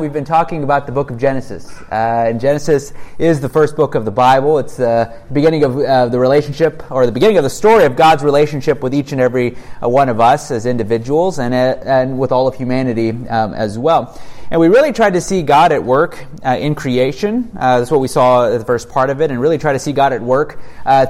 [0.00, 1.70] We've been talking about the book of Genesis.
[1.82, 4.58] Uh, and Genesis is the first book of the Bible.
[4.58, 8.24] It's the beginning of uh, the relationship, or the beginning of the story of God's
[8.24, 12.32] relationship with each and every uh, one of us as individuals and, uh, and with
[12.32, 14.18] all of humanity um, as well.
[14.50, 17.50] And we really tried to see God at work uh, in creation.
[17.54, 19.92] Uh, that's what we saw the first part of it, and really try to see
[19.92, 20.58] God at work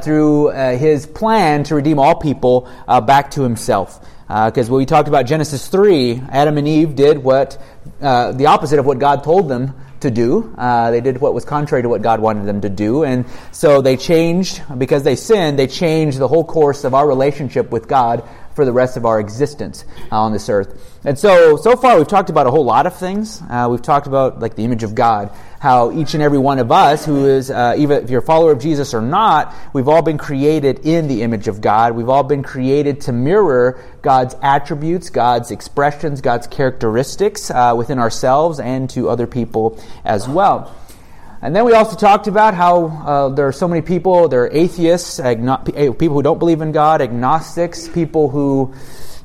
[0.02, 2.68] through his plan to redeem all people
[3.07, 4.04] back to himself.
[4.29, 7.61] Because when we talked about Genesis 3, Adam and Eve did what
[8.01, 10.55] uh, the opposite of what God told them to do.
[10.57, 13.04] Uh, they did what was contrary to what God wanted them to do.
[13.04, 17.71] And so they changed, because they sinned, they changed the whole course of our relationship
[17.71, 20.99] with God for the rest of our existence uh, on this earth.
[21.04, 23.41] And so, so far we've talked about a whole lot of things.
[23.49, 26.71] Uh, we've talked about like the image of God, how each and every one of
[26.71, 30.03] us, who is, uh, even if you're a follower of Jesus or not, we've all
[30.03, 31.94] been created in the image of God.
[31.94, 38.61] We've all been created to mirror God's attributes, God's expressions, God's characteristics uh, within ourselves
[38.61, 40.75] and to other people as well.
[41.42, 44.52] And then we also talked about how uh, there are so many people, there are
[44.52, 48.74] atheists, agno- eh, people who don't believe in God, agnostics, people who,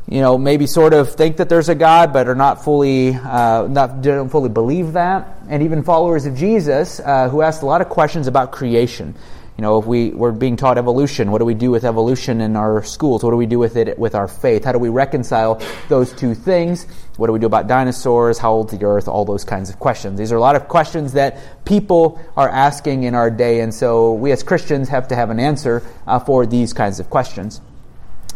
[0.08, 3.68] you know, maybe sort of think that there's a God, but are not fully, uh,
[3.68, 7.82] not don't fully believe that, and even followers of Jesus uh, who asked a lot
[7.82, 9.14] of questions about creation.
[9.58, 12.56] You know, if we, we're being taught evolution, what do we do with evolution in
[12.56, 13.24] our schools?
[13.24, 14.64] What do we do with it with our faith?
[14.64, 16.88] How do we reconcile those two things?
[17.18, 18.38] What do we do about dinosaurs?
[18.38, 19.08] How old's the earth?
[19.08, 20.20] All those kinds of questions.
[20.20, 24.14] These are a lot of questions that people are asking in our day, and so
[24.14, 27.62] we as Christians have to have an answer uh, for these kinds of questions.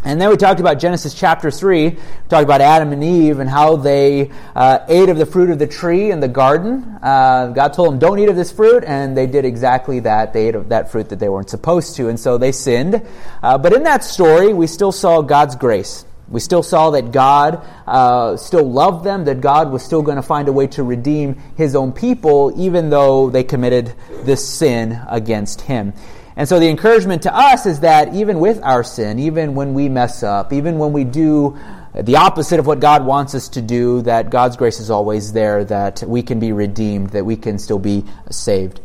[0.01, 1.89] And then we talked about Genesis chapter 3.
[1.89, 1.97] We
[2.29, 5.67] talked about Adam and Eve and how they uh, ate of the fruit of the
[5.67, 6.99] tree in the garden.
[7.01, 10.31] Uh, God told them, don't eat of this fruit, and they did exactly that.
[10.31, 13.05] They ate of that fruit that they weren't supposed to, and so they sinned.
[13.43, 16.05] Uh, but in that story, we still saw God's grace.
[16.29, 20.21] We still saw that God uh, still loved them, that God was still going to
[20.21, 25.61] find a way to redeem his own people, even though they committed this sin against
[25.61, 25.93] him.
[26.35, 29.89] And so the encouragement to us is that even with our sin, even when we
[29.89, 31.57] mess up, even when we do
[31.95, 35.65] the opposite of what God wants us to do, that God's grace is always there,
[35.65, 38.79] that we can be redeemed, that we can still be saved.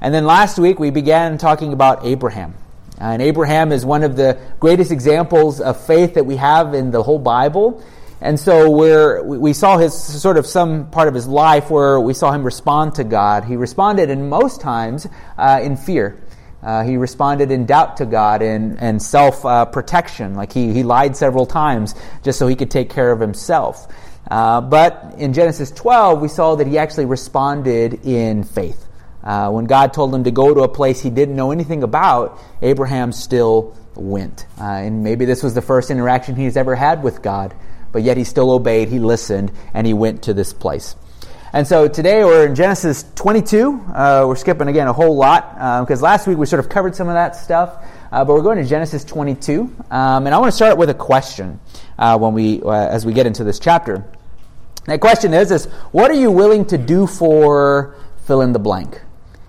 [0.00, 2.54] And then last week we began talking about Abraham.
[3.02, 7.02] And Abraham is one of the greatest examples of faith that we have in the
[7.02, 7.82] whole Bible.
[8.20, 12.14] And so we're, we saw his sort of some part of his life where we
[12.14, 13.44] saw him respond to God.
[13.44, 16.22] He responded in most times uh, in fear.
[16.62, 20.34] Uh, he responded in doubt to God and, and self uh, protection.
[20.36, 23.92] Like he, he lied several times just so he could take care of himself.
[24.30, 28.86] Uh, but in Genesis 12, we saw that he actually responded in faith.
[29.22, 32.40] Uh, when God told him to go to a place he didn't know anything about,
[32.60, 34.46] Abraham still went.
[34.58, 37.54] Uh, and maybe this was the first interaction he's ever had with God,
[37.92, 40.96] but yet he still obeyed, he listened, and he went to this place.
[41.54, 43.72] And so today we're in Genesis 22.
[43.94, 46.96] Uh, we're skipping again a whole lot because uh, last week we sort of covered
[46.96, 47.84] some of that stuff.
[48.10, 50.94] Uh, but we're going to Genesis 22, um, and I want to start with a
[50.94, 51.58] question
[51.98, 54.04] uh, when we uh, as we get into this chapter.
[54.84, 57.96] That question is: Is what are you willing to do for
[58.26, 59.00] fill in the blank?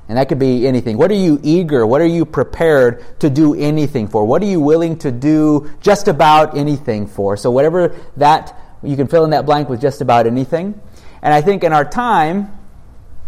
[0.10, 0.98] And that could be anything.
[0.98, 1.88] What are you eager?
[1.88, 4.26] What are you prepared to do anything for?
[4.26, 7.38] What are you willing to do just about anything for?
[7.38, 10.80] So whatever that you can fill in that blank with just about anything.
[11.22, 12.52] And I think in our time,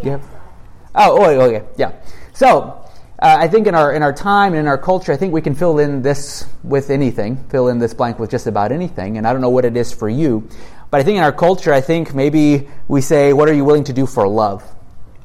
[0.04, 0.24] have,
[0.94, 1.94] oh, oh, okay, yeah.
[2.34, 2.86] So
[3.20, 5.42] uh, I think in our in our time and in our culture, I think we
[5.42, 9.18] can fill in this with anything, fill in this blank with just about anything.
[9.18, 10.48] And I don't know what it is for you,
[10.92, 13.86] but I think in our culture, I think maybe we say, "What are you willing
[13.86, 14.64] to do for love?"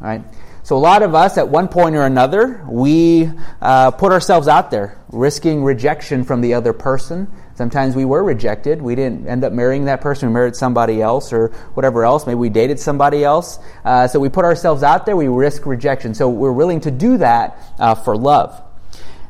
[0.01, 0.23] All right.
[0.71, 3.29] So a lot of us, at one point or another, we
[3.61, 7.27] uh, put ourselves out there, risking rejection from the other person,
[7.57, 8.81] Sometimes we were rejected.
[8.81, 10.29] We didn't end up marrying that person.
[10.29, 12.25] We married somebody else or whatever else.
[12.25, 13.59] Maybe we dated somebody else.
[13.85, 15.15] Uh, so we put ourselves out there.
[15.15, 16.15] We risk rejection.
[16.15, 18.63] So we're willing to do that uh, for love.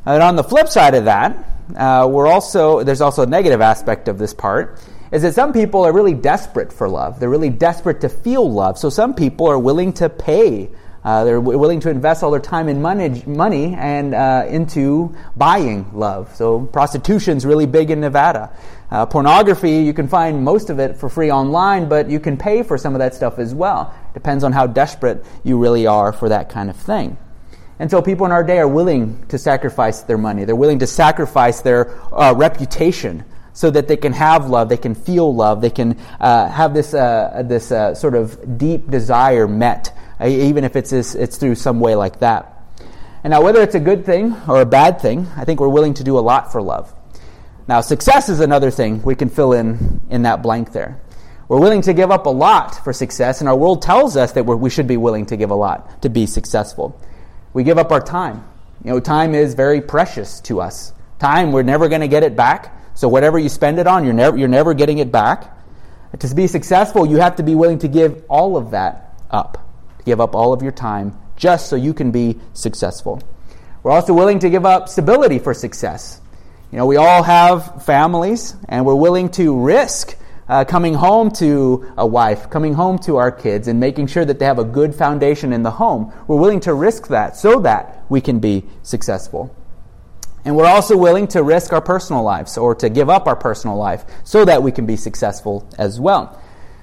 [0.07, 4.07] And on the flip side of that, uh, we're also there's also a negative aspect
[4.07, 4.79] of this part
[5.11, 7.19] is that some people are really desperate for love.
[7.19, 8.79] They're really desperate to feel love.
[8.79, 10.71] So some people are willing to pay
[11.03, 15.91] uh, they're willing to invest all their time and money, money and uh, into buying
[15.95, 16.35] love.
[16.37, 18.53] So prostitution's really big in Nevada.
[18.91, 22.63] Uh, pornography, you can find most of it for free online, but you can pay
[22.63, 23.95] for some of that stuff as well.
[24.13, 27.17] Depends on how desperate you really are for that kind of thing.
[27.79, 30.45] And so people in our day are willing to sacrifice their money.
[30.45, 33.25] They're willing to sacrifice their uh, reputation
[33.55, 36.93] so that they can have love, they can feel love, they can uh, have this,
[36.93, 42.21] uh, this sort of deep desire met even if it's, it's through some way like
[42.21, 42.57] that.
[43.23, 45.95] And now, whether it's a good thing or a bad thing, I think we're willing
[45.95, 46.95] to do a lot for love.
[47.69, 51.01] Now, success is another thing we can fill in in that blank there.
[51.49, 54.45] We're willing to give up a lot for success, and our world tells us that
[54.45, 57.01] we should be willing to give a lot to be successful.
[57.53, 58.45] We give up our time.
[58.85, 60.93] You know, time is very precious to us.
[61.19, 62.77] Time, we're never going to get it back.
[62.95, 65.57] So whatever you spend it on, you're never, you're never getting it back.
[66.19, 69.70] To be successful, you have to be willing to give all of that up,
[70.01, 73.23] to give up all of your time just so you can be successful.
[73.83, 76.21] We're also willing to give up stability for success.
[76.73, 80.17] You know, we all have families, and we're willing to risk
[80.49, 84.39] uh, coming home to a wife, coming home to our kids, and making sure that
[84.39, 86.13] they have a good foundation in the home.
[86.27, 89.55] We're willing to risk that so that we can be successful.
[90.45, 93.77] And we're also willing to risk our personal lives or to give up our personal
[93.77, 96.41] life so that we can be successful as well.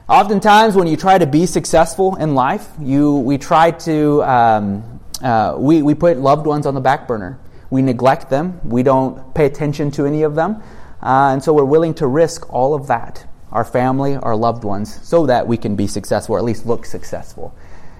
[0.10, 5.56] Oftentimes, when you try to be successful in life, you, we try to, um, uh,
[5.58, 7.38] we, we put loved ones on the back burner.
[7.70, 8.62] We neglect them.
[8.64, 10.64] We don't pay attention to any of them.
[11.04, 14.98] Uh, and so we're willing to risk all of that, our family, our loved ones,
[15.06, 17.54] so that we can be successful, or at least look successful.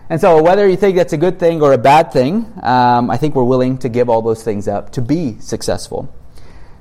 [0.10, 3.18] And so, whether you think that's a good thing or a bad thing, um, I
[3.18, 6.10] think we're willing to give all those things up to be successful.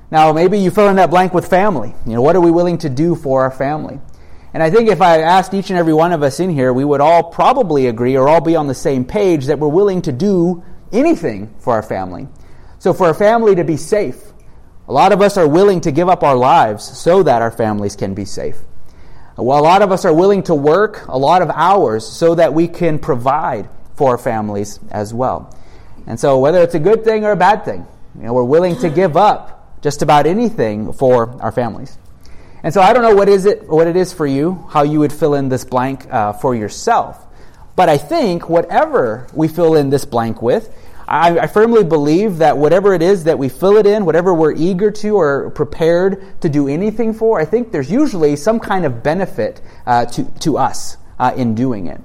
[0.09, 1.93] Now, maybe you fill in that blank with family.
[2.05, 3.99] You know, what are we willing to do for our family?
[4.57, 6.83] And I think if I asked each and every one of us in here, we
[6.83, 10.11] would all probably agree or all be on the same page that we're willing to
[10.11, 12.27] do anything for our family.
[12.79, 14.19] So, for our family to be safe,
[14.87, 17.95] a lot of us are willing to give up our lives so that our families
[17.95, 18.57] can be safe.
[19.37, 22.55] Well, a lot of us are willing to work a lot of hours so that
[22.55, 25.55] we can provide for our families as well.
[26.07, 28.75] And so, whether it's a good thing or a bad thing, you know, we're willing
[28.77, 31.95] to give up just about anything for our families.
[32.63, 34.99] And so, I don't know what is it, what it is for you, how you
[34.99, 37.25] would fill in this blank uh, for yourself.
[37.75, 40.73] But I think whatever we fill in this blank with,
[41.07, 44.51] I, I, firmly believe that whatever it is that we fill it in, whatever we're
[44.51, 49.03] eager to or prepared to do anything for, I think there's usually some kind of
[49.03, 52.01] benefit uh, to, to us uh, in doing it.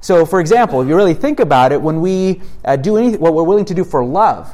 [0.00, 3.32] So, for example, if you really think about it, when we uh, do anything, what
[3.32, 4.52] we're willing to do for love,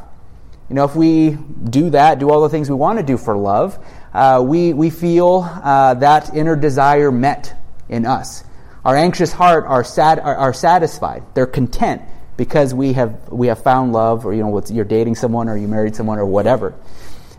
[0.69, 3.37] you know, if we do that, do all the things we want to do for
[3.37, 3.83] love,
[4.19, 7.55] uh, we, we feel uh, that inner desire met
[7.89, 8.43] in us.
[8.85, 11.23] Our anxious heart are, sad, are, are satisfied.
[11.35, 12.03] They're content
[12.37, 15.69] because we have we have found love or you know you're dating someone or you
[15.69, 16.73] married someone or whatever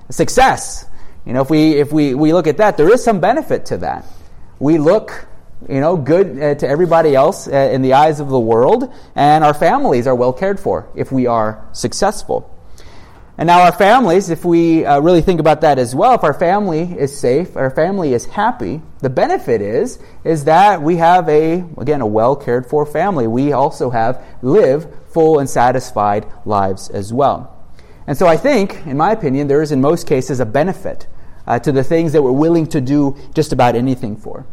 [0.10, 0.86] success
[1.26, 3.78] you know if we if we, we look at that there is some benefit to
[3.78, 4.06] that
[4.60, 5.26] we look
[5.70, 9.46] you know good uh, to everybody else uh, in the eyes of the world and
[9.46, 12.54] our families are well cared for if we are successful
[13.40, 16.34] and now our families, if we uh, really think about that as well, if our
[16.34, 21.64] family is safe, our family is happy, the benefit is is that we have a
[21.78, 23.28] again a well cared for family.
[23.28, 27.56] We also have live full and satisfied lives as well.
[28.08, 31.08] And so I think, in my opinion, there is in most cases a benefit
[31.48, 34.46] uh, to the things that we're willing to do just about anything for.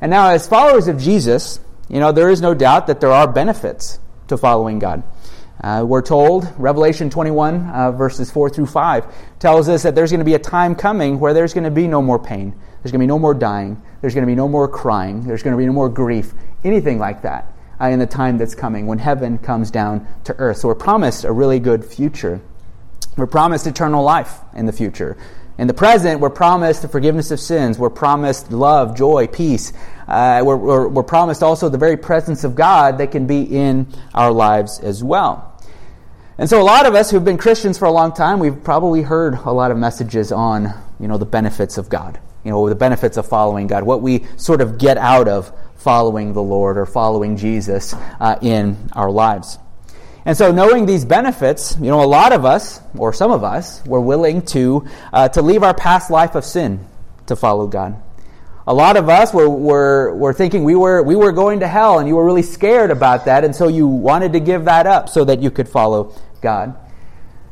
[0.00, 1.58] And now, as followers of Jesus,
[1.88, 5.02] you know there is no doubt that there are benefits to following God.
[5.64, 9.06] Uh, we're told, Revelation 21, uh, verses 4 through 5,
[9.38, 11.88] tells us that there's going to be a time coming where there's going to be
[11.88, 12.50] no more pain.
[12.82, 13.80] There's going to be no more dying.
[14.02, 15.22] There's going to be no more crying.
[15.26, 16.34] There's going to be no more grief,
[16.64, 17.50] anything like that
[17.80, 20.58] uh, in the time that's coming when heaven comes down to earth.
[20.58, 22.42] So we're promised a really good future.
[23.16, 25.16] We're promised eternal life in the future.
[25.56, 27.78] In the present, we're promised the forgiveness of sins.
[27.78, 29.72] We're promised love, joy, peace.
[30.06, 33.86] Uh, we're, we're, we're promised also the very presence of God that can be in
[34.12, 35.52] our lives as well.
[36.36, 39.02] And so a lot of us who've been Christians for a long time, we've probably
[39.02, 42.74] heard a lot of messages on, you know, the benefits of God, you know, the
[42.74, 46.86] benefits of following God, what we sort of get out of following the Lord or
[46.86, 49.58] following Jesus uh, in our lives.
[50.24, 53.84] And so, knowing these benefits, you know, a lot of us, or some of us,
[53.84, 56.86] were willing to, uh, to leave our past life of sin
[57.26, 58.00] to follow God.
[58.66, 61.98] A lot of us were, were, were thinking we were, we were going to hell,
[61.98, 65.10] and you were really scared about that, and so you wanted to give that up
[65.10, 66.74] so that you could follow God.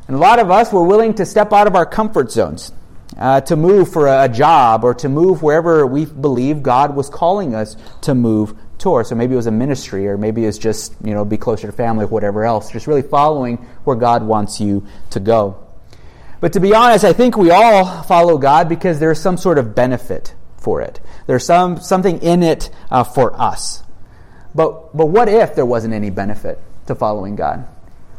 [0.07, 2.71] And a lot of us were willing to step out of our comfort zones,
[3.15, 7.53] uh, to move for a, job, or to move wherever we believe God was calling
[7.53, 9.09] us to move towards.
[9.09, 11.73] So maybe it was a ministry, or maybe it's just, you know, be closer to
[11.73, 12.71] family, or whatever else.
[12.71, 15.63] Just really following where God wants you to go.
[16.41, 19.75] But to be honest, I think we all follow God because there's some sort of
[19.75, 20.99] benefit for it.
[21.27, 23.83] There's some, something in it uh, for us.
[24.55, 27.67] But, but what if there wasn't any benefit to following God?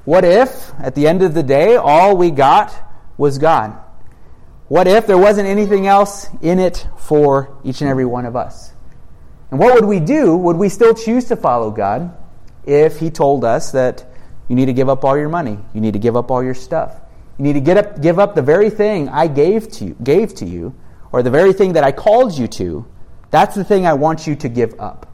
[0.04, 2.74] What if, at the end of the day, all we got
[3.16, 3.80] was God?
[4.68, 8.72] What if there wasn't anything else in it for each and every one of us?
[9.50, 10.36] And what would we do?
[10.36, 12.16] Would we still choose to follow God
[12.66, 14.04] if He told us that
[14.48, 16.54] you need to give up all your money, you need to give up all your
[16.54, 17.00] stuff,
[17.38, 20.34] you need to get up, give up the very thing I gave to you, gave
[20.36, 20.74] to you
[21.14, 22.84] or the very thing that I called you to,
[23.30, 25.06] That's the thing I want you to give up.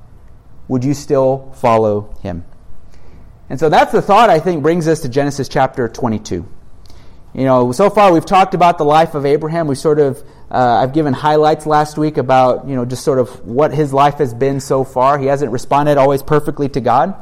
[0.66, 2.46] Would you still follow him?
[3.50, 6.48] And so that's the thought I think brings us to Genesis chapter 22.
[7.34, 9.66] You know, so far we've talked about the life of Abraham.
[9.66, 13.46] We sort of, uh, I've given highlights last week about, you know, just sort of
[13.46, 15.18] what his life has been so far.
[15.18, 17.14] He hasn't responded always perfectly to God.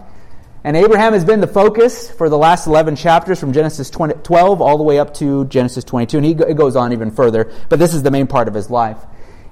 [0.69, 4.61] And Abraham has been the focus for the last 11 chapters from Genesis 20, 12
[4.61, 6.19] all the way up to Genesis 22.
[6.19, 8.69] And he, it goes on even further, but this is the main part of his
[8.69, 8.99] life.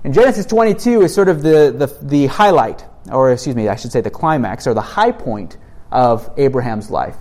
[0.04, 3.92] And Genesis 22 is sort of the, the, the highlight, or excuse me, I should
[3.92, 5.56] say the climax, or the high point
[5.90, 7.16] of Abraham's life.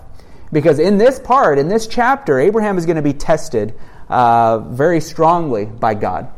[0.52, 3.72] Because in this part, in this chapter, Abraham is going to be tested
[4.10, 6.30] uh, very strongly by God.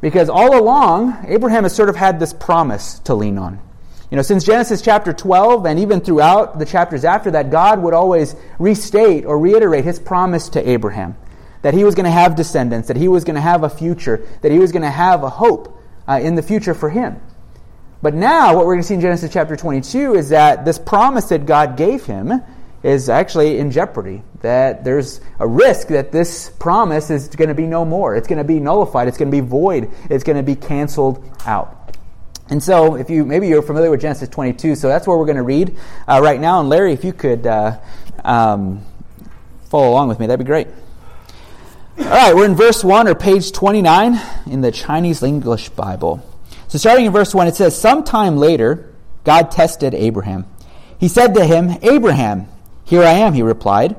[0.00, 3.60] Because all along, Abraham has sort of had this promise to lean on.
[4.12, 7.94] You know, since Genesis chapter 12 and even throughout the chapters after that, God would
[7.94, 11.16] always restate or reiterate his promise to Abraham
[11.62, 14.28] that he was going to have descendants, that he was going to have a future,
[14.42, 17.22] that he was going to have a hope uh, in the future for him.
[18.02, 21.30] But now, what we're going to see in Genesis chapter 22 is that this promise
[21.30, 22.42] that God gave him
[22.82, 24.24] is actually in jeopardy.
[24.42, 28.14] That there's a risk that this promise is going to be no more.
[28.14, 29.08] It's going to be nullified.
[29.08, 29.90] It's going to be void.
[30.10, 31.81] It's going to be canceled out.
[32.52, 35.38] And so, if you maybe you're familiar with Genesis 22, so that's where we're going
[35.38, 35.74] to read
[36.06, 36.60] uh, right now.
[36.60, 37.80] And Larry, if you could uh,
[38.22, 38.84] um,
[39.70, 40.68] follow along with me, that'd be great.
[41.98, 46.22] All right, we're in verse 1 or page 29 in the Chinese English Bible.
[46.68, 48.92] So, starting in verse 1, it says, Sometime later,
[49.24, 50.44] God tested Abraham.
[51.00, 52.48] He said to him, Abraham,
[52.84, 53.96] here I am, he replied.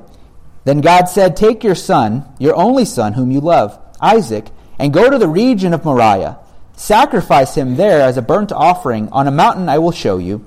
[0.64, 4.46] Then God said, Take your son, your only son, whom you love, Isaac,
[4.78, 6.38] and go to the region of Moriah.
[6.84, 10.44] Sacrifice him there as a burnt offering on a mountain I will show you.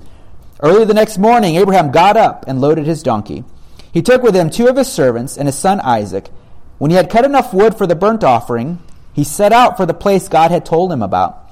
[0.61, 3.43] Early the next morning, Abraham got up and loaded his donkey.
[3.90, 6.28] He took with him two of his servants and his son Isaac.
[6.76, 8.81] When he had cut enough wood for the burnt offering,
[9.14, 11.50] he set out for the place God had told him about.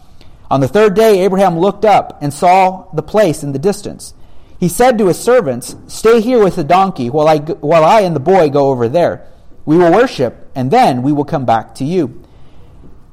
[0.50, 4.12] On the third day, Abraham looked up and saw the place in the distance.
[4.60, 8.14] He said to his servants, Stay here with the donkey while I, while I and
[8.14, 9.26] the boy go over there.
[9.64, 12.23] We will worship, and then we will come back to you.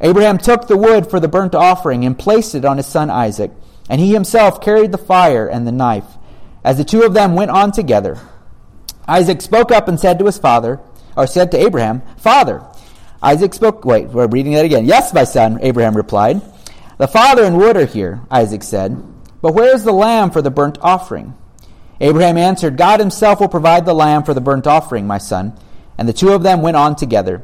[0.02, 3.52] Abraham took the wood for the burnt offering and placed it on his son Isaac,
[3.88, 6.18] and he himself carried the fire and the knife.
[6.64, 8.20] As the two of them went on together,
[9.08, 10.80] Isaac spoke up and said to his father,
[11.16, 12.64] or said to Abraham, Father.
[13.22, 14.86] Isaac spoke, wait, we're reading that again.
[14.86, 16.42] Yes, my son, Abraham replied.
[16.98, 19.04] The father and wood are here, Isaac said.
[19.42, 21.36] But where is the lamb for the burnt offering?
[22.00, 25.54] Abraham answered, God himself will provide the lamb for the burnt offering, my son.
[25.98, 27.44] And the two of them went on together.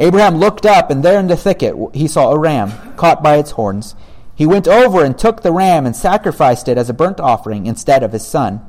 [0.00, 3.50] Abraham looked up, and there in the thicket he saw a ram, caught by its
[3.52, 3.94] horns.
[4.34, 8.02] He went over and took the ram and sacrificed it as a burnt offering instead
[8.02, 8.62] of his son.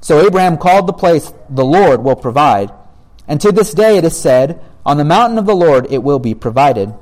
[0.00, 2.70] So Abraham called the place, The Lord will provide.
[3.26, 6.20] And to this day it is said, On the mountain of the Lord it will
[6.20, 6.94] be provided.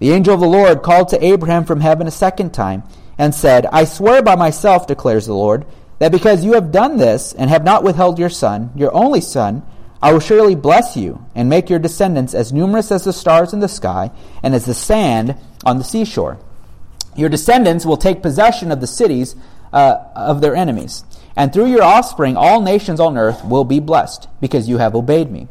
[0.00, 2.82] The angel of the Lord called to Abraham from heaven a second time
[3.16, 5.64] and said, I swear by myself, declares the Lord,
[5.98, 9.64] that because you have done this and have not withheld your son, your only son,
[10.00, 13.60] I will surely bless you and make your descendants as numerous as the stars in
[13.60, 14.10] the sky
[14.42, 16.38] and as the sand on the seashore.
[17.16, 19.34] Your descendants will take possession of the cities
[19.72, 21.04] uh, of their enemies,
[21.36, 25.30] and through your offspring all nations on earth will be blessed, because you have obeyed
[25.30, 25.48] me.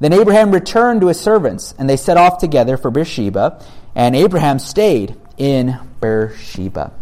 [0.00, 3.62] Then Abraham returned to his servants, and they set off together for Beersheba,
[3.94, 6.92] and Abraham stayed in Beersheba.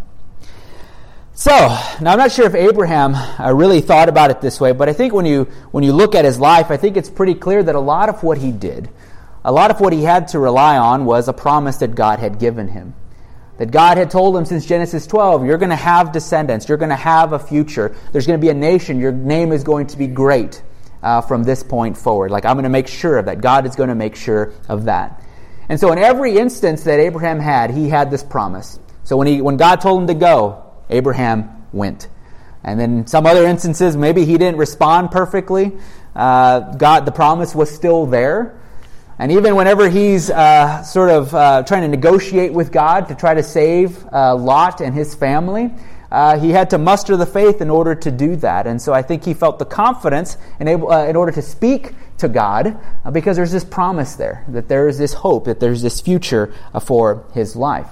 [1.43, 4.89] So, now I'm not sure if Abraham uh, really thought about it this way, but
[4.89, 7.65] I think when you, when you look at his life, I think it's pretty clear
[7.65, 8.89] that a lot of what he did,
[9.45, 12.39] a lot of what he had to rely on was a promise that God had
[12.39, 12.95] given him.
[13.59, 16.91] That God had told him since Genesis 12, you're going to have descendants, you're going
[16.91, 19.99] to have a future, there's going to be a nation, your name is going to
[19.99, 20.63] be great
[21.03, 22.31] uh, from this point forward.
[22.31, 23.41] Like, I'm going to make sure of that.
[23.41, 25.21] God is going to make sure of that.
[25.69, 28.79] And so, in every instance that Abraham had, he had this promise.
[29.03, 32.09] So, when, he, when God told him to go, Abraham went.
[32.65, 35.73] And then some other instances, maybe he didn't respond perfectly.
[36.15, 38.59] Uh, God, the promise was still there.
[39.19, 43.35] And even whenever he's uh, sort of uh, trying to negotiate with God to try
[43.35, 45.71] to save uh, Lot and his family,
[46.11, 48.67] uh, he had to muster the faith in order to do that.
[48.67, 51.95] And so I think he felt the confidence in, able, uh, in order to speak
[52.19, 52.79] to God
[53.13, 57.27] because there's this promise there, that there is this hope, that there's this future for
[57.33, 57.89] his life.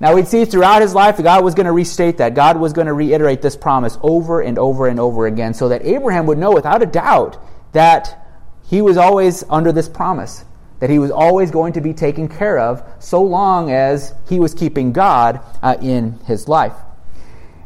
[0.00, 2.34] Now, we'd see throughout his life that God was going to restate that.
[2.34, 5.84] God was going to reiterate this promise over and over and over again so that
[5.84, 7.36] Abraham would know without a doubt
[7.72, 8.24] that
[8.68, 10.44] he was always under this promise,
[10.78, 14.54] that he was always going to be taken care of so long as he was
[14.54, 16.74] keeping God uh, in his life.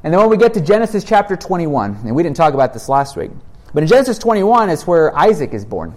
[0.03, 2.89] And then when we get to Genesis chapter 21, and we didn't talk about this
[2.89, 3.31] last week,
[3.75, 5.95] but in Genesis 21 is where Isaac is born.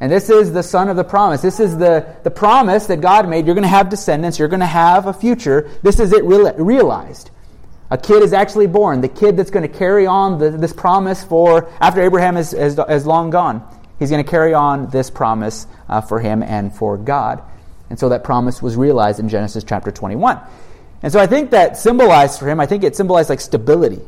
[0.00, 1.42] And this is the son of the promise.
[1.42, 3.44] This is the, the promise that God made.
[3.44, 4.38] You're going to have descendants.
[4.38, 5.70] You're going to have a future.
[5.82, 7.30] This is it realized.
[7.90, 9.02] A kid is actually born.
[9.02, 12.78] The kid that's going to carry on the, this promise for after Abraham is, is,
[12.88, 13.66] is, long gone.
[13.98, 17.42] He's going to carry on this promise uh, for him and for God.
[17.90, 20.40] And so that promise was realized in Genesis chapter 21.
[21.02, 24.00] And so I think that symbolized for him, I think it symbolized like stability,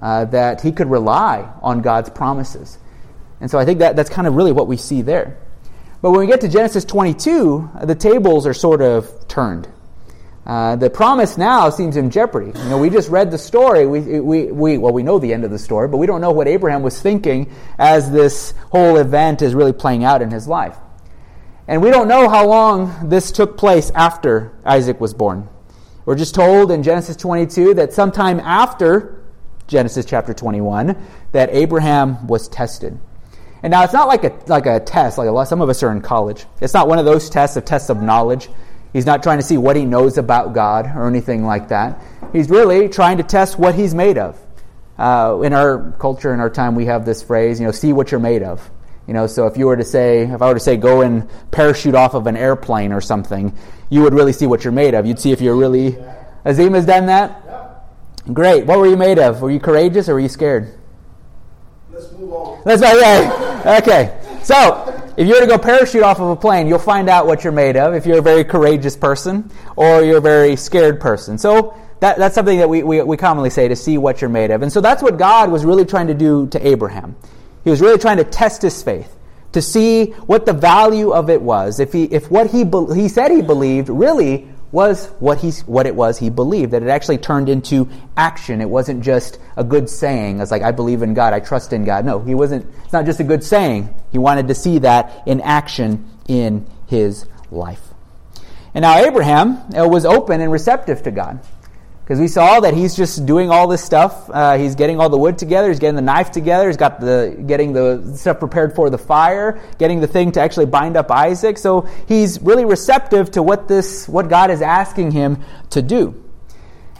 [0.00, 2.78] uh, that he could rely on God's promises.
[3.40, 5.38] And so I think that, that's kind of really what we see there.
[6.02, 9.68] But when we get to Genesis 22, the tables are sort of turned.
[10.46, 12.56] Uh, the promise now seems in jeopardy.
[12.58, 13.84] You know, we just read the story.
[13.84, 16.30] We, we, we, well, we know the end of the story, but we don't know
[16.30, 20.76] what Abraham was thinking as this whole event is really playing out in his life.
[21.66, 25.48] And we don't know how long this took place after Isaac was born.
[26.04, 29.24] We're just told in Genesis 22 that sometime after
[29.66, 30.96] Genesis chapter 21
[31.32, 33.00] that Abraham was tested.
[33.66, 35.82] And now it's not like a, like a test, like a lot, some of us
[35.82, 36.46] are in college.
[36.60, 38.48] It's not one of those tests of tests of knowledge.
[38.92, 42.00] He's not trying to see what he knows about God or anything like that.
[42.32, 44.38] He's really trying to test what he's made of.
[44.96, 48.12] Uh, in our culture, in our time, we have this phrase, you know, see what
[48.12, 48.70] you're made of.
[49.08, 51.28] You know, so if you were to say, if I were to say, go and
[51.50, 53.52] parachute off of an airplane or something,
[53.90, 55.06] you would really see what you're made of.
[55.06, 55.98] You'd see if you're really.
[56.44, 57.42] Azim has done that?
[58.32, 58.64] Great.
[58.64, 59.42] What were you made of?
[59.42, 60.72] Were you courageous or were you scared?
[61.90, 62.62] Let's move on.
[63.02, 63.24] Right.
[63.24, 63.45] Yeah.
[63.66, 64.16] Okay.
[64.44, 67.42] So, if you were to go parachute off of a plane, you'll find out what
[67.42, 67.94] you're made of.
[67.94, 71.36] If you're a very courageous person or you're a very scared person.
[71.36, 74.50] So that, that's something that we, we, we commonly say to see what you're made
[74.50, 74.62] of.
[74.62, 77.16] And so that's what God was really trying to do to Abraham.
[77.64, 79.16] He was really trying to test his faith
[79.52, 81.80] to see what the value of it was.
[81.80, 85.86] If he if what he be, he said he believed really was what, he, what
[85.86, 88.60] it was he believed, that it actually turned into action.
[88.60, 90.40] It wasn't just a good saying.
[90.40, 92.04] It's like, I believe in God, I trust in God.
[92.04, 93.94] No, he wasn't, it's not just a good saying.
[94.12, 97.82] He wanted to see that in action in his life.
[98.74, 101.40] And now Abraham uh, was open and receptive to God.
[102.06, 104.30] Because we saw that he's just doing all this stuff.
[104.30, 105.70] Uh, he's getting all the wood together.
[105.70, 106.68] He's getting the knife together.
[106.68, 109.60] He's got the getting the stuff prepared for the fire.
[109.78, 111.58] Getting the thing to actually bind up Isaac.
[111.58, 116.22] So he's really receptive to what this what God is asking him to do.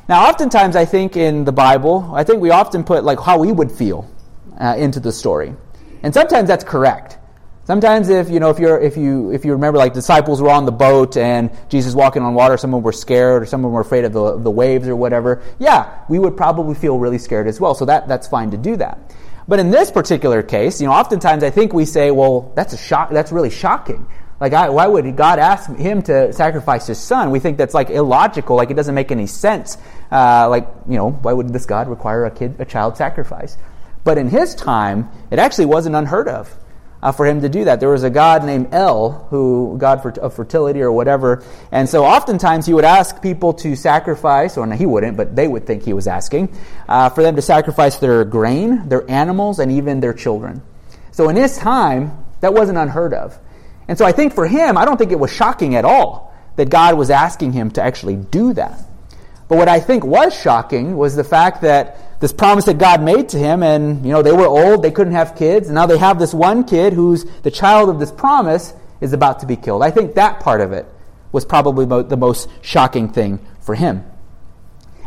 [0.08, 3.52] Now, oftentimes I think in the Bible, I think we often put like how we
[3.52, 4.10] would feel
[4.60, 5.54] uh, into the story,
[6.02, 7.18] and sometimes that's correct.
[7.66, 10.66] Sometimes if you know if you're if you if you remember like disciples were on
[10.66, 13.64] the boat and Jesus walking on water, some of them were scared or some of
[13.64, 15.42] them were afraid of the, the waves or whatever.
[15.58, 17.74] Yeah, we would probably feel really scared as well.
[17.74, 19.00] So that that's fine to do that.
[19.48, 22.76] But in this particular case, you know, oftentimes I think we say, well, that's a
[22.76, 23.10] shock.
[23.10, 24.06] That's really shocking.
[24.38, 27.32] Like, I, why would God ask him to sacrifice his son?
[27.32, 28.54] We think that's like illogical.
[28.54, 29.78] Like, it doesn't make any sense.
[30.12, 33.56] Uh, like, you know, why would this God require a kid, a child sacrifice?
[34.04, 36.54] But in his time, it actually wasn't unheard of
[37.02, 37.80] uh, for him to do that.
[37.80, 42.04] There was a god named El, who god for, of fertility or whatever, and so
[42.04, 45.82] oftentimes he would ask people to sacrifice, or no, he wouldn't, but they would think
[45.82, 46.54] he was asking
[46.88, 50.62] uh, for them to sacrifice their grain, their animals, and even their children.
[51.12, 53.38] So in his time, that wasn't unheard of,
[53.88, 56.70] and so I think for him, I don't think it was shocking at all that
[56.70, 58.80] God was asking him to actually do that.
[59.48, 63.28] But what I think was shocking was the fact that this promise that God made
[63.30, 65.98] to him, and you know they were old, they couldn't have kids, and now they
[65.98, 69.82] have this one kid who's the child of this promise is about to be killed.
[69.82, 70.86] I think that part of it
[71.32, 74.04] was probably the most shocking thing for him.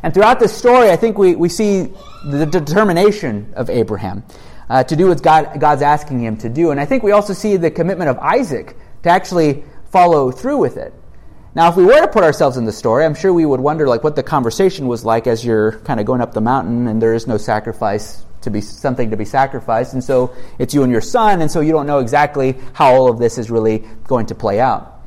[0.04, 1.92] And throughout this story, I think we, we see
[2.26, 4.24] the determination of Abraham
[4.70, 6.72] uh, to do what God, God's asking him to do.
[6.72, 10.78] And I think we also see the commitment of Isaac to actually follow through with
[10.78, 10.94] it.
[11.56, 13.88] Now, if we were to put ourselves in the story, I'm sure we would wonder
[13.88, 17.02] like what the conversation was like as you're kind of going up the mountain and
[17.02, 20.92] there is no sacrifice to be something to be sacrificed, and so it's you and
[20.92, 24.28] your son, and so you don't know exactly how all of this is really going
[24.28, 25.04] to play out.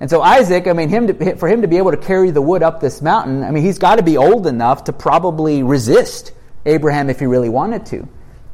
[0.00, 2.40] And so Isaac, I mean, him to, for him to be able to carry the
[2.40, 6.32] wood up this mountain, I mean, he's got to be old enough to probably resist
[6.64, 8.08] Abraham if he really wanted to.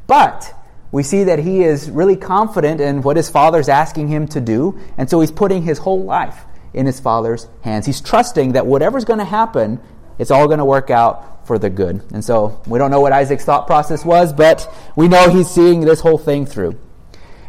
[0.05, 0.53] But
[0.91, 4.79] we see that he is really confident in what his father's asking him to do,
[4.97, 7.85] and so he's putting his whole life in his Father's hands.
[7.85, 9.79] He's trusting that whatever's going to happen,
[10.17, 12.03] it's all going to work out for the good.
[12.13, 15.81] And so we don't know what Isaac's thought process was, but we know he's seeing
[15.81, 16.79] this whole thing through.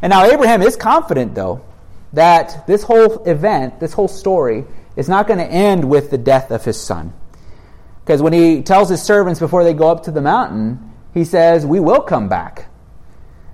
[0.01, 1.63] And now Abraham is confident, though,
[2.13, 4.65] that this whole event, this whole story,
[4.97, 7.13] is not going to end with the death of his son.
[8.05, 11.67] Because when he tells his servants before they go up to the mountain, he says,
[11.67, 12.70] We will come back.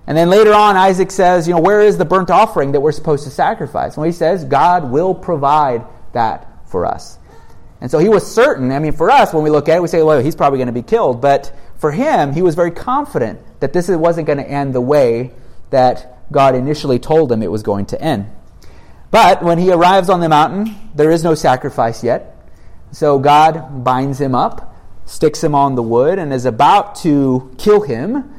[0.07, 2.93] And then later on, Isaac says, You know, where is the burnt offering that we're
[2.93, 3.97] supposed to sacrifice?
[3.97, 7.19] Well, he says, God will provide that for us.
[7.81, 8.73] And so he was certain.
[8.73, 10.69] I mean, for us, when we look at it, we say, Well, he's probably going
[10.69, 11.21] to be killed.
[11.21, 15.33] But for him, he was very confident that this wasn't going to end the way
[15.71, 18.31] that God initially told him it was going to end.
[19.11, 22.33] But when he arrives on the mountain, there is no sacrifice yet.
[22.91, 27.83] So God binds him up, sticks him on the wood, and is about to kill
[27.83, 28.33] him.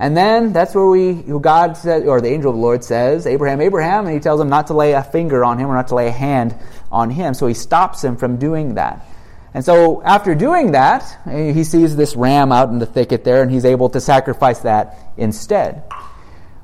[0.00, 3.60] And then that's where we, God says, or the angel of the Lord says, Abraham,
[3.60, 5.94] Abraham, and he tells him not to lay a finger on him or not to
[5.94, 6.56] lay a hand
[6.90, 7.34] on him.
[7.34, 9.06] So he stops him from doing that.
[9.52, 13.50] And so after doing that, he sees this ram out in the thicket there, and
[13.50, 15.82] he's able to sacrifice that instead.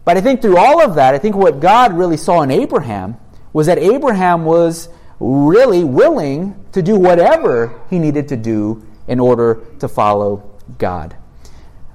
[0.06, 3.18] But I think through all of that, I think what God really saw in Abraham
[3.52, 4.88] was that Abraham was
[5.20, 11.14] really willing to do whatever he needed to do in order to follow God.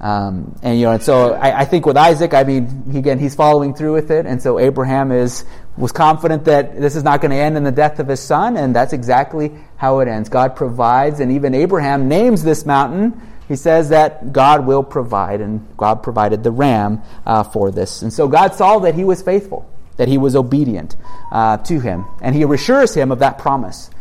[0.02, 3.20] Um, and you know, and so I, I, think with Isaac, I mean, he, again,
[3.20, 5.46] he's following through with it, and so Abraham is
[5.78, 8.58] was confident that this is not going to end in the death of his son,
[8.58, 10.28] and that's exactly how it ends.
[10.28, 13.22] God provides, and even Abraham names this mountain.
[13.48, 18.12] He says that God will provide, and God provided the ram uh, for this, and
[18.12, 20.96] so God saw that he was faithful that he was obedient
[21.32, 22.06] uh, to him.
[22.22, 23.92] And he reassures him of that promise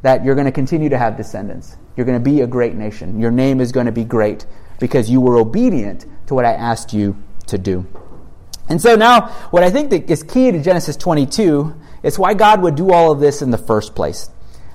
[0.00, 1.76] that you're going to continue to have descendants.
[1.96, 3.20] You're going to be a great nation.
[3.20, 4.46] Your name is going to be great
[4.80, 7.16] because you were obedient to what I asked you
[7.46, 7.86] to do.
[8.68, 12.62] And so now, what I think that is key to Genesis 22 is why God
[12.62, 14.30] would do all of this in the first place.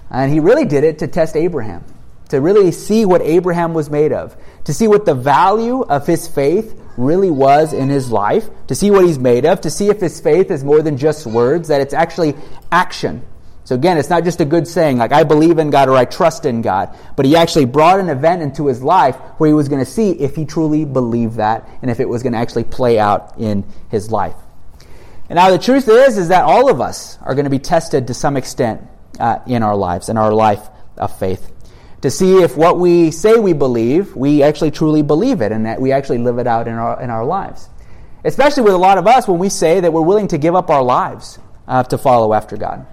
[0.10, 1.84] And he really did it to test Abraham,
[2.30, 6.28] to really see what Abraham was made of, to see what the value of his
[6.28, 10.00] faith really was in his life, to see what he's made of, to see if
[10.00, 12.36] his faith is more than just words, that it's actually
[12.72, 13.26] action.
[13.66, 16.06] So again, it's not just a good saying like I believe in God or I
[16.06, 19.68] trust in God, but he actually brought an event into his life where he was
[19.68, 22.64] going to see if he truly believed that and if it was going to actually
[22.64, 24.36] play out in his life.
[25.28, 28.08] And now the truth is is that all of us are going to be tested
[28.08, 28.82] to some extent
[29.20, 31.52] uh, in our lives, in our life of faith
[32.06, 35.82] to see if what we say we believe, we actually truly believe it and that
[35.82, 37.68] we actually live it out in our, in our lives.
[38.24, 40.70] Especially with a lot of us when we say that we're willing to give up
[40.70, 42.86] our lives uh, to follow after God.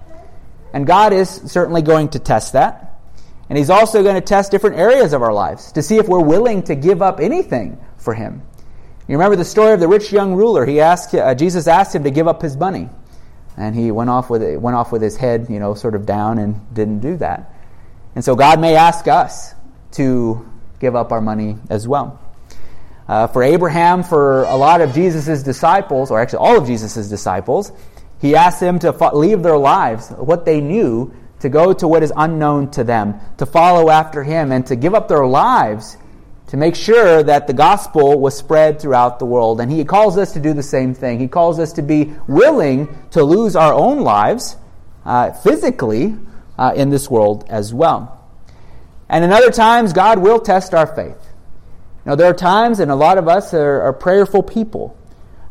[0.73, 2.99] And God is certainly going to test that.
[3.49, 6.23] And He's also going to test different areas of our lives to see if we're
[6.23, 8.41] willing to give up anything for Him.
[9.07, 10.65] You remember the story of the rich young ruler.
[10.65, 12.89] He asked, uh, Jesus asked him to give up his money.
[13.57, 16.05] And he went off with it, went off with his head, you know, sort of
[16.05, 17.53] down and didn't do that.
[18.15, 19.53] And so God may ask us
[19.93, 22.19] to give up our money as well.
[23.07, 27.73] Uh, for Abraham, for a lot of Jesus' disciples, or actually all of Jesus' disciples,
[28.23, 32.03] he asked them to fo- leave their lives, what they knew, to go to what
[32.03, 35.97] is unknown to them, to follow after him, and to give up their lives
[36.47, 39.59] to make sure that the gospel was spread throughout the world.
[39.59, 41.19] And he calls us to do the same thing.
[41.19, 44.55] He calls us to be willing to lose our own lives
[45.03, 46.15] uh, physically
[46.57, 48.25] uh, in this world as well.
[49.09, 51.17] And in other times, God will test our faith.
[52.05, 54.97] Now, there are times, and a lot of us are, are prayerful people.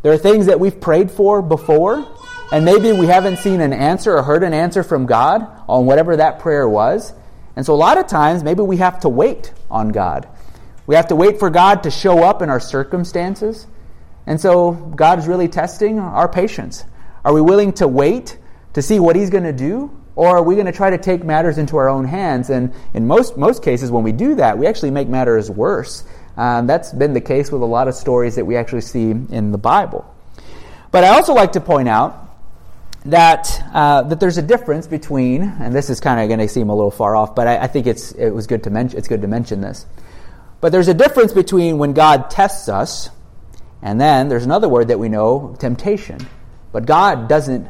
[0.01, 2.09] There are things that we've prayed for before,
[2.53, 6.17] and maybe we haven't seen an answer or heard an answer from God on whatever
[6.17, 7.15] that prayer was.
[7.57, 10.29] And so, a lot of times, maybe we have to wait on God.
[10.87, 13.67] We have to wait for God to show up in our circumstances.
[14.27, 16.85] And so, God is really testing our patience.
[17.25, 18.37] Are we willing to wait
[18.75, 19.91] to see what He's going to do?
[20.15, 22.51] Or are we going to try to take matters into our own hands?
[22.51, 26.05] And in most, most cases, when we do that, we actually make matters worse.
[26.37, 29.53] Um, that's been the case with a lot of stories that we actually see in
[29.53, 30.05] the Bible.
[30.91, 32.23] But I also like to point out
[33.05, 36.69] that, uh, that there's a difference between, and this is kind of going to seem
[36.69, 39.09] a little far off, but I, I think it's, it was good to mention, it's
[39.09, 39.87] good to mention this.
[40.61, 43.11] But there's a difference between when God tests us,
[43.83, 46.19] and then there's another word that we know, temptation.
[46.71, 47.69] But God doesn't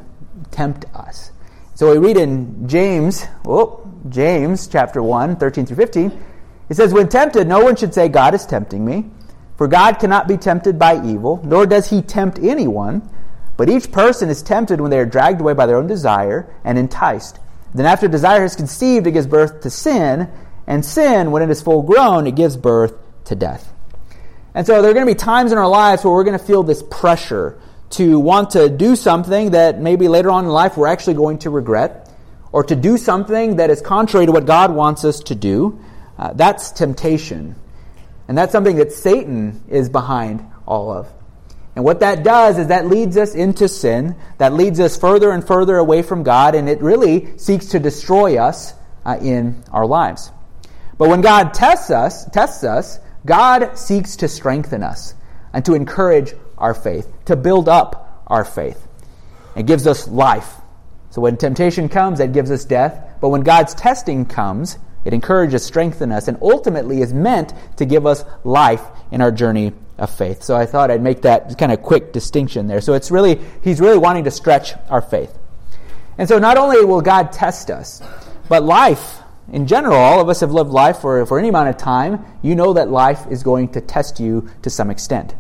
[0.50, 1.32] tempt us.
[1.74, 6.24] So we read in James, oh, James chapter 1, 13 through 15,
[6.68, 9.10] it says, When tempted, no one should say, God is tempting me.
[9.56, 13.08] For God cannot be tempted by evil, nor does he tempt anyone.
[13.62, 16.76] But each person is tempted when they are dragged away by their own desire and
[16.76, 17.38] enticed.
[17.72, 20.28] Then after desire has conceived, it gives birth to sin.
[20.66, 22.94] And sin, when it is full grown, it gives birth
[23.26, 23.72] to death.
[24.52, 26.44] And so there are going to be times in our lives where we're going to
[26.44, 30.88] feel this pressure to want to do something that maybe later on in life we're
[30.88, 32.10] actually going to regret,
[32.50, 35.78] or to do something that is contrary to what God wants us to do,
[36.18, 37.54] uh, that's temptation.
[38.26, 41.06] And that's something that Satan is behind all of.
[41.74, 45.46] And what that does is that leads us into sin, that leads us further and
[45.46, 48.74] further away from God, and it really seeks to destroy us
[49.06, 50.30] uh, in our lives.
[50.98, 55.14] But when God tests us, tests us, God seeks to strengthen us
[55.52, 58.86] and to encourage our faith, to build up our faith.
[59.56, 60.56] It gives us life.
[61.10, 63.16] So when temptation comes, that gives us death.
[63.20, 68.06] But when God's testing comes, it encourages, strengthens us, and ultimately is meant to give
[68.06, 70.42] us life in our journey of faith.
[70.42, 72.80] So I thought I'd make that kind of quick distinction there.
[72.80, 75.38] So it's really, he's really wanting to stretch our faith.
[76.18, 78.02] And so not only will God test us,
[78.48, 81.76] but life in general, all of us have lived life for, for any amount of
[81.76, 82.24] time.
[82.42, 85.34] You know that life is going to test you to some extent.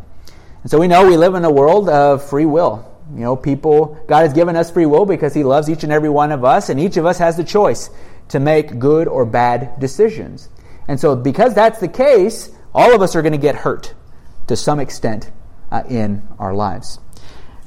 [0.62, 2.88] And so we know we live in a world of free will.
[3.14, 6.08] You know, people, God has given us free will because He loves each and every
[6.08, 7.90] one of us, and each of us has the choice
[8.28, 10.48] to make good or bad decisions.
[10.88, 13.94] And so, because that's the case, all of us are going to get hurt
[14.52, 15.30] to some extent
[15.70, 16.98] uh, in our lives.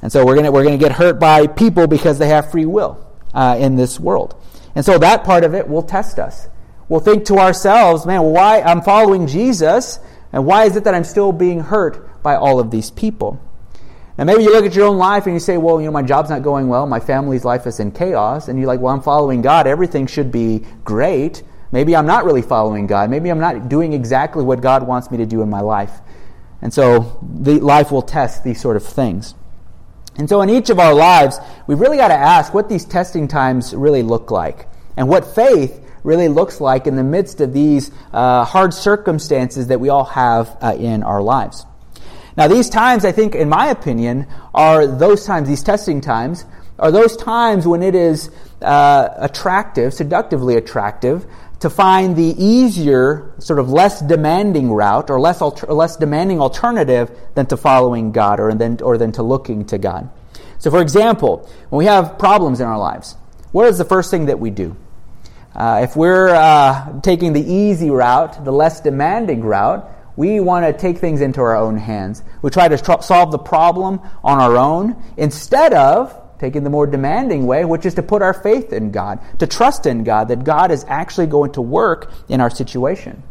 [0.02, 3.04] And so, we're going we're gonna get hurt by people because they have free will
[3.34, 4.40] uh, in this world.
[4.74, 6.48] And so, that part of it will test us.
[6.88, 9.98] We'll think to ourselves, man, why I'm following Jesus,
[10.32, 13.40] and why is it that I'm still being hurt by all of these people?
[14.16, 16.02] Now, maybe you look at your own life and you say, well, you know, my
[16.02, 19.02] job's not going well, my family's life is in chaos, and you're like, well, I'm
[19.02, 21.42] following God, everything should be great.
[21.72, 23.10] Maybe I'm not really following God.
[23.10, 25.90] Maybe I'm not doing exactly what God wants me to do in my life.
[26.66, 29.36] And so, the life will test these sort of things.
[30.16, 33.28] And so, in each of our lives, we've really got to ask what these testing
[33.28, 37.92] times really look like, and what faith really looks like in the midst of these
[38.12, 41.64] uh, hard circumstances that we all have uh, in our lives.
[42.36, 46.46] Now, these times, I think, in my opinion, are those times, these testing times,
[46.80, 48.28] are those times when it is
[48.60, 51.26] uh, attractive, seductively attractive,
[51.60, 57.10] to find the easier, sort of less demanding route or less, alter- less demanding alternative
[57.34, 60.10] than to following God or than, or than to looking to God.
[60.58, 63.16] So, for example, when we have problems in our lives,
[63.52, 64.76] what is the first thing that we do?
[65.54, 70.72] Uh, if we're uh, taking the easy route, the less demanding route, we want to
[70.72, 72.22] take things into our own hands.
[72.42, 76.86] We try to tr- solve the problem on our own instead of taking the more
[76.86, 80.44] demanding way, which is to put our faith in God, to trust in God that
[80.44, 83.22] God is actually going to work in our situation.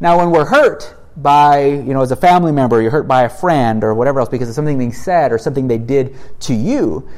[0.00, 3.28] Now, when we're hurt by, you know, as a family member, you're hurt by a
[3.28, 7.08] friend or whatever else because of something being said or something they did to you,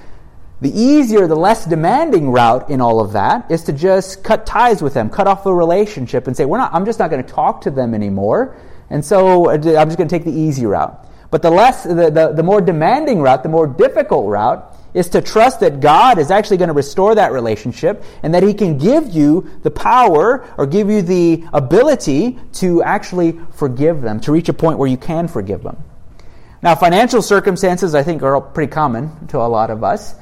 [0.61, 4.83] the easier, the less demanding route in all of that is to just cut ties
[4.83, 6.73] with them, cut off the relationship, and say, "We're not.
[6.73, 8.57] I'm just not going to talk to them anymore."
[8.89, 11.07] And so uh, I'm just going to take the easy route.
[11.31, 15.21] But the less, the, the, the more demanding route, the more difficult route, is to
[15.21, 19.11] trust that God is actually going to restore that relationship and that He can give
[19.11, 24.55] you the power or give you the ability to actually forgive them, to reach a
[24.55, 25.85] point where you can forgive them.
[26.63, 30.15] Now, financial circumstances, I think, are pretty common to a lot of us.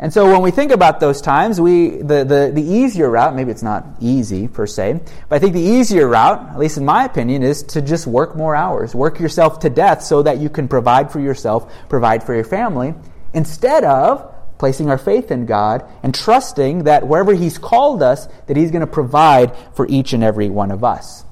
[0.00, 3.52] And so when we think about those times, we the, the, the easier route, maybe
[3.52, 7.04] it's not easy per se, but I think the easier route, at least in my
[7.04, 8.92] opinion, is to just work more hours.
[8.92, 12.92] Work yourself to death so that you can provide for yourself, provide for your family,
[13.36, 18.56] instead of placing our faith in God and trusting that wherever He's called us, that
[18.56, 21.24] He's going to provide for each and every one of us.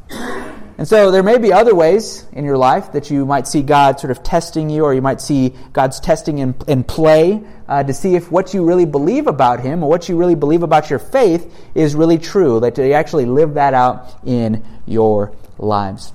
[0.76, 4.00] And so there may be other ways in your life that you might see God
[4.00, 7.94] sort of testing you, or you might see God's testing in, in play uh, to
[7.94, 10.98] see if what you really believe about Him or what you really believe about your
[10.98, 16.12] faith is really true, that you actually live that out in your lives.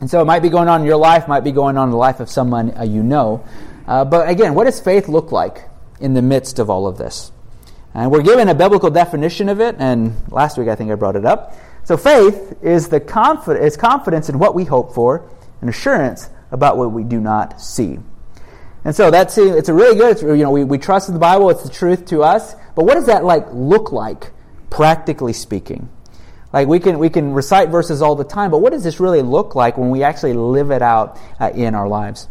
[0.00, 1.90] And so it might be going on in your life, might be going on in
[1.90, 3.44] the life of someone uh, you know.
[3.90, 5.64] Uh, but again, what does faith look like
[5.98, 7.32] in the midst of all of this?
[7.92, 11.16] And we're given a biblical definition of it, and last week I think I brought
[11.16, 11.56] it up.
[11.82, 15.28] So faith is the confidence, is confidence in what we hope for,
[15.60, 17.98] and assurance about what we do not see.
[18.84, 20.20] And so that's it's a really good.
[20.22, 22.54] you know, we, we trust in the Bible; it's the truth to us.
[22.76, 24.30] But what does that like look like,
[24.70, 25.88] practically speaking?
[26.52, 29.22] Like we can we can recite verses all the time, but what does this really
[29.22, 32.28] look like when we actually live it out uh, in our lives?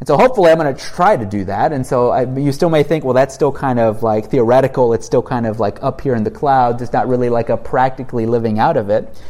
[0.00, 1.72] And so hopefully I'm going to try to do that.
[1.72, 4.94] And so I, you still may think, well, that's still kind of like theoretical.
[4.94, 6.80] It's still kind of like up here in the clouds.
[6.80, 9.22] It's not really like a practically living out of it.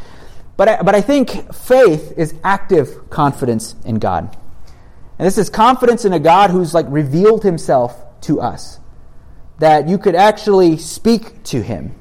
[0.56, 4.36] But I, but I think faith is active confidence in God.
[5.18, 8.78] And this is confidence in a God who's like revealed himself to us.
[9.58, 11.96] That you could actually speak to him.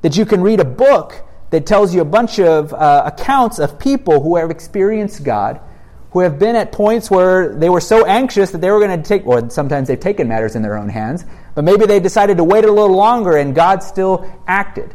[0.00, 3.78] That you can read a book that tells you a bunch of uh, accounts of
[3.78, 5.60] people who have experienced God
[6.16, 9.06] who have been at points where they were so anxious that they were going to
[9.06, 12.42] take, or sometimes they've taken matters in their own hands, but maybe they decided to
[12.42, 14.94] wait a little longer and God still acted.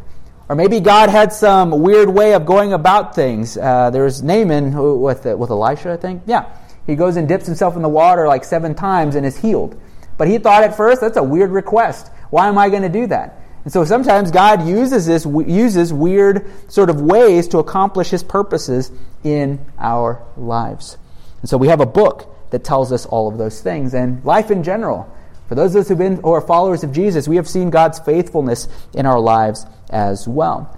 [0.49, 3.55] Or maybe God had some weird way of going about things.
[3.55, 6.23] Uh, there's Naaman with, with Elisha, I think.
[6.25, 6.51] Yeah.
[6.87, 9.79] He goes and dips himself in the water like seven times and is healed.
[10.17, 12.07] But he thought at first, that's a weird request.
[12.31, 13.43] Why am I going to do that?
[13.63, 18.91] And so sometimes God uses this uses weird sort of ways to accomplish his purposes
[19.23, 20.97] in our lives.
[21.41, 24.51] And so we have a book that tells us all of those things and life
[24.51, 25.11] in general.
[25.47, 27.99] For those of us who've been or are followers of Jesus, we have seen God's
[27.99, 30.77] faithfulness in our lives as well.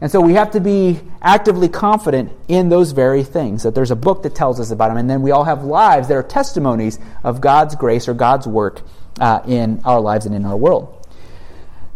[0.00, 3.96] And so we have to be actively confident in those very things, that there's a
[3.96, 7.00] book that tells us about them, and then we all have lives that are testimonies
[7.24, 8.82] of God's grace or God's work
[9.20, 10.97] uh, in our lives and in our world.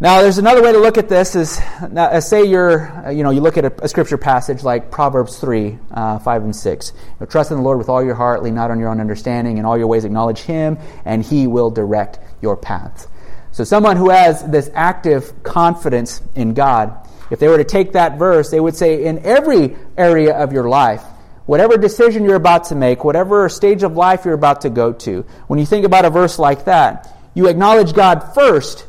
[0.03, 3.31] Now, there's another way to look at this is, uh, say you're, uh, you know,
[3.31, 6.93] you look at a, a, scripture passage like Proverbs 3, uh, 5 and 6.
[6.93, 8.99] You know, Trust in the Lord with all your heart, lean not on your own
[8.99, 13.07] understanding, in all your ways acknowledge Him, and He will direct your paths.
[13.53, 18.19] So someone who has this active confidence in God, if they were to take that
[18.19, 21.05] verse, they would say in every area of your life,
[21.47, 25.23] whatever decision you're about to make, whatever stage of life you're about to go to,
[25.47, 28.89] when you think about a verse like that, you acknowledge God first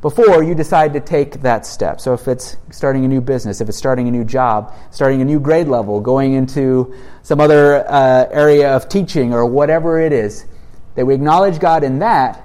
[0.00, 2.00] before you decide to take that step.
[2.00, 5.24] So if it's starting a new business, if it's starting a new job, starting a
[5.24, 10.46] new grade level, going into some other uh, area of teaching or whatever it is,
[10.94, 12.44] that we acknowledge God in that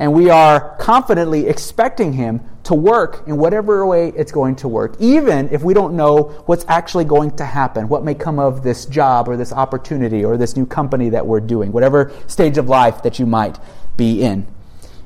[0.00, 4.96] and we are confidently expecting Him to work in whatever way it's going to work,
[4.98, 8.86] even if we don't know what's actually going to happen, what may come of this
[8.86, 13.02] job or this opportunity or this new company that we're doing, whatever stage of life
[13.02, 13.58] that you might
[13.98, 14.46] be in.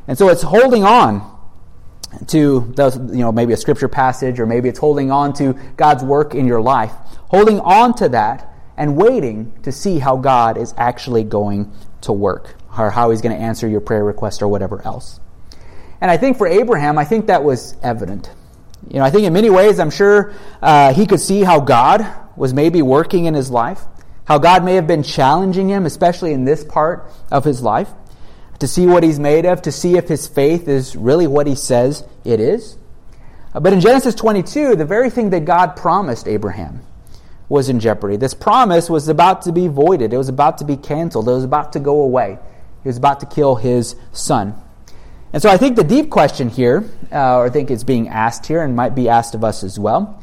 [0.06, 1.33] And so it's holding on
[2.28, 6.04] to those, you know, maybe a scripture passage or maybe it's holding on to God's
[6.04, 6.92] work in your life,
[7.28, 11.72] holding on to that and waiting to see how God is actually going
[12.02, 15.20] to work or how he's going to answer your prayer request or whatever else.
[16.00, 18.30] And I think for Abraham, I think that was evident.
[18.88, 22.06] You know, I think in many ways, I'm sure uh, he could see how God
[22.36, 23.80] was maybe working in his life,
[24.24, 27.88] how God may have been challenging him, especially in this part of his life
[28.58, 31.54] to see what he's made of, to see if his faith is really what he
[31.54, 32.76] says it is.
[33.54, 36.80] Uh, but in Genesis 22, the very thing that God promised Abraham
[37.48, 38.16] was in jeopardy.
[38.16, 41.44] This promise was about to be voided, it was about to be canceled, it was
[41.44, 42.38] about to go away.
[42.82, 44.60] He was about to kill his son.
[45.32, 48.46] And so I think the deep question here, uh, or I think it's being asked
[48.46, 50.22] here and might be asked of us as well,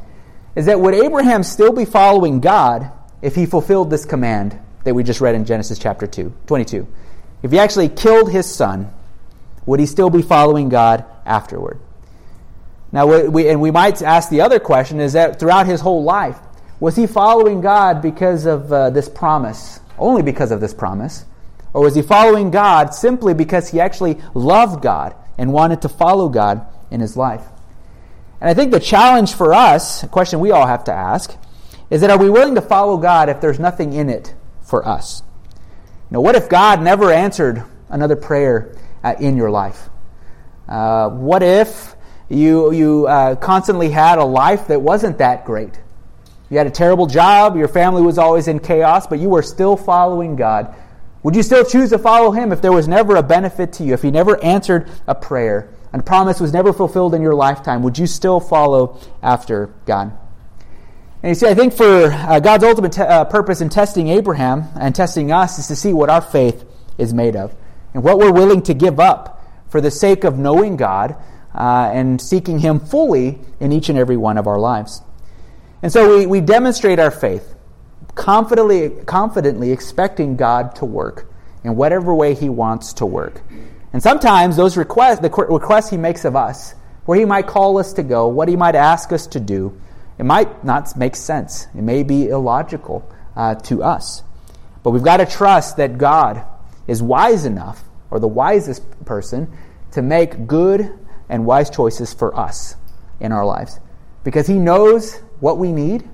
[0.54, 2.90] is that would Abraham still be following God
[3.20, 6.86] if he fulfilled this command that we just read in Genesis chapter 2, 22?
[7.42, 8.92] If he actually killed his son,
[9.66, 11.80] would he still be following God afterward?
[12.92, 16.38] Now, we, and we might ask the other question is that throughout his whole life,
[16.78, 21.24] was he following God because of uh, this promise, only because of this promise?
[21.72, 26.28] Or was he following God simply because he actually loved God and wanted to follow
[26.28, 27.44] God in his life?
[28.40, 31.34] And I think the challenge for us, a question we all have to ask,
[31.88, 35.22] is that are we willing to follow God if there's nothing in it for us?
[36.12, 39.88] Now, what if God never answered another prayer uh, in your life?
[40.68, 41.96] Uh, what if
[42.28, 45.80] you, you uh, constantly had a life that wasn't that great?
[46.50, 49.74] You had a terrible job, your family was always in chaos, but you were still
[49.74, 50.74] following God.
[51.22, 53.94] Would you still choose to follow Him if there was never a benefit to you,
[53.94, 57.82] if He never answered a prayer, and promise was never fulfilled in your lifetime?
[57.84, 60.12] Would you still follow after God?
[61.22, 64.64] And you see, I think for uh, God's ultimate te- uh, purpose in testing Abraham
[64.74, 66.64] and testing us is to see what our faith
[66.98, 67.54] is made of
[67.94, 71.14] and what we're willing to give up for the sake of knowing God
[71.54, 75.00] uh, and seeking Him fully in each and every one of our lives.
[75.80, 77.54] And so we, we demonstrate our faith,
[78.16, 81.32] confidently, confidently expecting God to work
[81.62, 83.42] in whatever way He wants to work.
[83.92, 87.92] And sometimes those requests, the requests He makes of us, where He might call us
[87.92, 89.80] to go, what He might ask us to do,
[90.18, 91.66] it might not make sense.
[91.74, 94.22] It may be illogical uh, to us.
[94.82, 96.44] But we've got to trust that God
[96.86, 99.56] is wise enough, or the wisest person,
[99.92, 100.98] to make good
[101.28, 102.76] and wise choices for us
[103.20, 103.80] in our lives.
[104.24, 106.08] Because He knows what we need.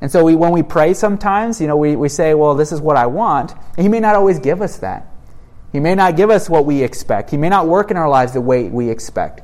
[0.00, 2.80] And so we, when we pray sometimes, you know, we, we say, well, this is
[2.80, 3.52] what I want.
[3.76, 5.06] And He may not always give us that.
[5.72, 7.30] He may not give us what we expect.
[7.30, 9.42] He may not work in our lives the way we expect.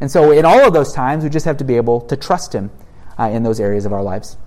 [0.00, 2.52] And so in all of those times, we just have to be able to trust
[2.52, 2.70] Him
[3.18, 4.38] uh, in those areas of our lives.